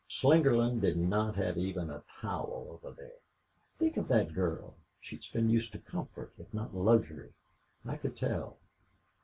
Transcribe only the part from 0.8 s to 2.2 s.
did not have even a